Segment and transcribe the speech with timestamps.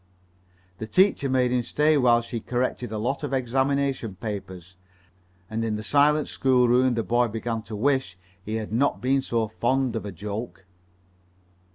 [0.79, 4.75] The teacher made him stay while she corrected a lot of examination papers,
[5.47, 9.47] and in the silent schoolroom the boy began to wish he had not been so
[9.47, 10.65] fond of a "joke."